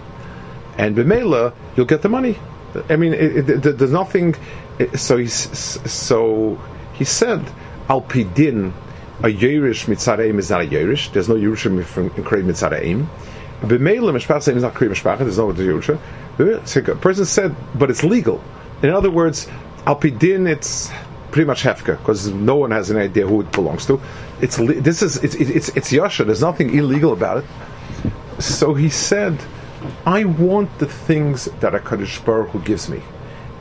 [0.77, 2.39] and b'meila you'll get the money.
[2.89, 4.37] I mean, it, it, there's nothing.
[4.95, 6.61] So he so
[6.95, 7.45] he said
[7.89, 8.73] al pidin
[9.21, 11.13] a Yerush mitzareim is not a Yerush.
[11.13, 13.09] There's no Yerushim from Krei mitzareim.
[13.63, 15.19] B'meila mishpach is not Krei mishpach.
[15.19, 15.99] There's no Yerusha.
[16.39, 18.41] A person said, but it's legal.
[18.83, 19.49] In other words,
[19.87, 20.89] al pidin it's
[21.31, 24.01] pretty much hefka because no one has an idea who it belongs to.
[24.41, 26.25] It's this is it's it's it's yasha.
[26.25, 28.43] There's nothing illegal about it.
[28.43, 29.37] So he said,
[30.07, 33.03] "I want the things that a Kaddish Baruch Hu gives me,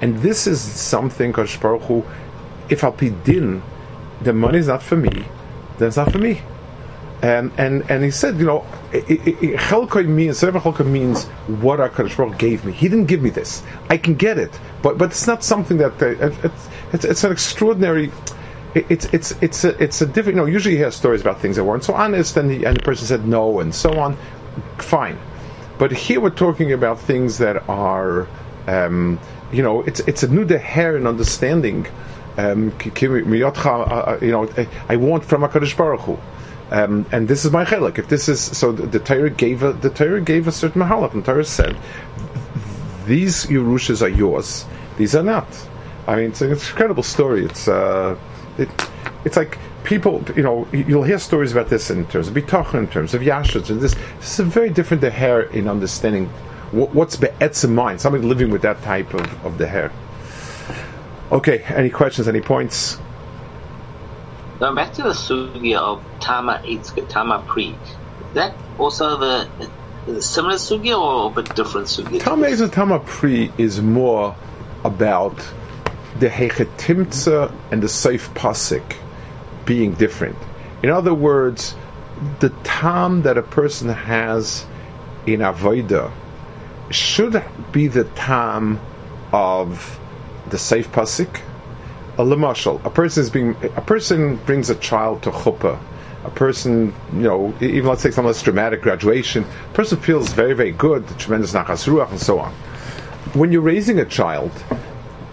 [0.01, 2.03] and this is something Kaddish Baruch Hu.
[2.69, 3.61] If I'll be din,
[4.21, 5.25] the money is not for me.
[5.77, 6.41] Then it's not for me."
[7.21, 11.25] And and and he said, you know, chelkoi means chelkoi means
[11.63, 12.71] what Hakadosh Baruch gave me.
[12.71, 13.63] He didn't give me this.
[13.89, 17.31] I can get it, but but it's not something that uh, it's, it's, it's an
[17.31, 18.11] extraordinary.
[18.75, 20.35] It's it's it's a, it's a different.
[20.35, 22.77] You know, usually you hear stories about things that weren't so honest, and the, and
[22.77, 24.15] the person said no, and so on.
[24.77, 25.17] Fine,
[25.79, 28.27] but here we're talking about things that are,
[28.67, 29.19] um,
[29.51, 31.87] you know, it's it's a new hair and understanding.
[32.37, 33.01] Um, you
[34.31, 34.49] know,
[34.89, 36.19] I want from Hakadosh Baruch Hu.
[36.69, 37.97] Um, and this is my chelik.
[37.97, 41.23] If this is so, the, Torah gave a, the Torah gave a certain mahalach, and
[41.23, 41.77] the Torah said,
[43.05, 44.65] "These Yerushas are yours;
[44.97, 45.47] these are not."
[46.07, 47.45] I mean, it's an incredible story.
[47.45, 48.17] It's uh,
[48.57, 48.69] it,
[49.23, 52.87] it's like people, you know, you'll hear stories about this in terms of bitachon, in
[52.87, 53.93] terms of yashas, and this.
[54.19, 56.27] This is a very different hair in understanding
[56.71, 58.01] what, what's be'etzim mind.
[58.01, 59.91] Somebody living with that type of, of the hair.
[61.31, 62.27] Okay, any questions?
[62.27, 62.97] Any points?
[64.59, 67.75] Going back to the sugya of Tama Eitzke, Tama Pri,
[68.33, 69.69] that also the,
[70.07, 72.19] the similar sugya or a bit different sugya?
[72.19, 74.35] Tama Eitzke, Tama Pri is more
[74.83, 75.37] about
[76.17, 78.95] the Hechetimtza and the Seif Pasik
[79.65, 80.37] being different.
[80.81, 81.75] In other words,
[82.39, 84.65] the time that a person has
[85.27, 86.11] in Avodah
[86.89, 88.79] should be the time
[89.31, 89.99] of
[90.49, 91.41] the Seif Pasik
[92.17, 95.79] a lemashal, a person is being a person brings a child to chuppah.
[96.23, 100.53] A person, you know, even let's take some less dramatic graduation, a person feels very,
[100.53, 102.51] very good, tremendous nachas ruach, and so on.
[103.33, 104.51] When you're raising a child,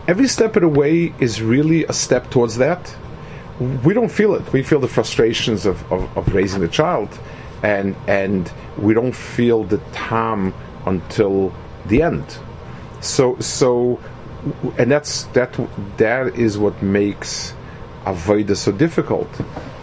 [0.06, 2.94] every step of the way is really a step towards that.
[3.82, 4.52] We don't feel it.
[4.52, 7.08] We feel the frustrations of, of, of raising the child,
[7.62, 10.52] and and we don't feel the time
[10.86, 11.52] until
[11.86, 12.24] the end.
[13.00, 13.98] So so
[14.78, 15.58] and that's that
[15.96, 17.54] that is what makes
[18.04, 19.28] avodah so difficult.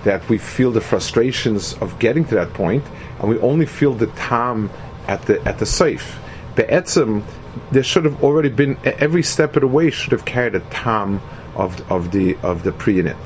[0.03, 2.83] That we feel the frustrations of getting to that point,
[3.19, 4.69] and we only feel the time
[5.07, 6.19] at the at the safe.
[6.55, 7.23] Be'etzim,
[7.71, 11.21] there should have already been every step of the way should have carried a tam
[11.55, 13.17] of of the of the pre in it.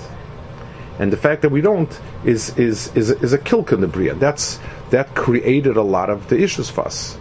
[0.99, 4.15] And the fact that we don't is is is, is a kilk in the bria.
[4.15, 4.59] That's
[4.91, 7.17] that created a lot of the issues for us.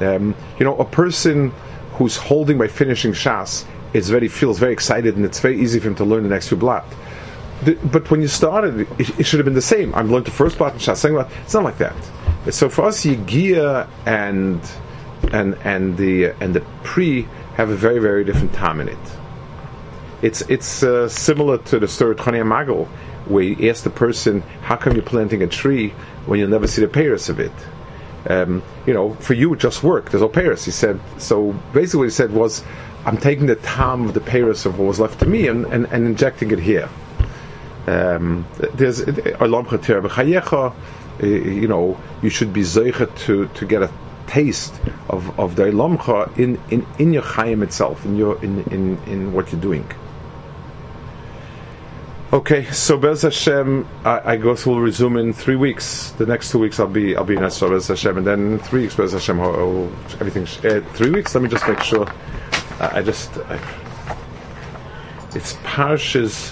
[0.00, 1.52] Um, you know, a person
[1.98, 5.88] who's holding by finishing Shas is very feels very excited, and it's very easy for
[5.88, 6.86] him to learn the next few blot.
[7.92, 9.92] but when you started, it, it, should have been the same.
[9.94, 11.30] I'm learned the first blot and Shas, second blot.
[11.42, 11.96] It's not like that.
[12.50, 14.60] So for us, Yigia and
[15.32, 17.26] and and the and the pre
[17.56, 18.98] have a very very different time in it.
[20.22, 22.86] It's it's uh, similar to the story of Choni HaMe'agel,
[23.26, 25.90] where you ask the person, "How come you're planting a tree
[26.26, 27.52] when you'll never see the payers of it?"
[28.28, 30.12] Um, you know, for you it just worked.
[30.12, 30.64] There's no Paris.
[30.64, 32.62] He said, so basically what he said was,
[33.06, 35.86] I'm taking the time of the Paris of what was left to me and, and,
[35.86, 36.88] and injecting it here.
[37.86, 39.00] Um, there's
[41.22, 43.90] uh, you know, you should be zeicha to, to get a
[44.26, 44.74] taste
[45.08, 49.32] of, of the Elamcha in, in, in your Chaim itself, in, your, in, in, in
[49.32, 49.90] what you're doing.
[52.30, 56.10] Okay, so Bez Hashem, I, I guess we'll resume in three weeks.
[56.18, 58.82] The next two weeks I'll be I'll be in Esra Bez Hashem, and then three
[58.82, 60.44] weeks Bez Hashem, I'll- everything.
[60.44, 61.34] sh- Uh, three weeks.
[61.34, 62.06] Let me just make sure.
[62.80, 63.30] I, I just.
[63.38, 63.58] I,
[65.34, 66.50] it's Parshas.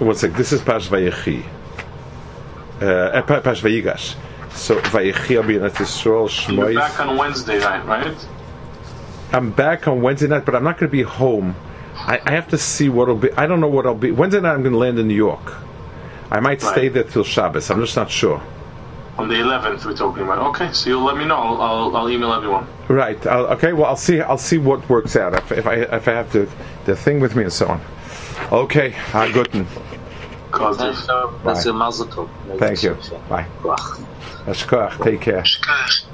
[0.00, 0.32] One sec.
[0.34, 1.42] This is Parsh Vayechi.
[2.82, 4.16] Uh, Pa- Parsh Vayigash.
[4.52, 6.54] So Vayechi, I'll be in Yisrael.
[6.54, 8.26] You're back on Wednesday night, right?
[9.32, 11.56] I'm back on Wednesday night, but I'm not going to be home.
[12.06, 13.32] I, I have to see what'll be.
[13.32, 14.12] I don't know what I'll be.
[14.12, 15.54] Wednesday night, I'm going to land in New York.
[16.30, 17.70] I might stay there till Shabbos.
[17.70, 18.40] I'm just not sure.
[19.18, 20.38] On the 11th, we're talking about.
[20.54, 21.36] Okay, so you'll let me know.
[21.36, 22.66] I'll, I'll, I'll email everyone.
[22.88, 23.24] Right.
[23.26, 23.72] I'll, okay.
[23.72, 24.20] Well, I'll see.
[24.20, 25.34] I'll see what works out.
[25.34, 26.48] If, if I if I have the
[26.84, 27.80] the thing with me and so on.
[28.52, 28.94] Okay.
[29.14, 29.66] Ah, good.
[30.50, 31.06] Cause That's
[31.44, 32.28] that's a mazel tov.
[32.58, 32.94] Thank you.
[33.28, 33.46] Bye.
[33.62, 34.06] Ruach.
[34.46, 35.02] Ashkoach.
[35.02, 35.42] Take care.
[35.42, 36.06] Shkoyach.